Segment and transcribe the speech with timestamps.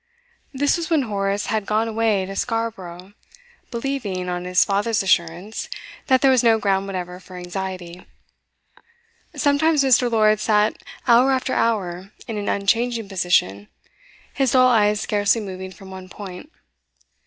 [0.51, 3.13] This was when Horace had gone away to Scarborough,
[3.69, 5.69] believing, on his father's assurance,
[6.07, 8.03] that there was no ground whatever for anxiety.
[9.35, 10.11] Sometimes Mr.
[10.11, 10.75] Lord sat
[11.07, 13.67] hour after hour in an unchanging position,
[14.33, 16.49] his dull eyes scarcely moving from one point.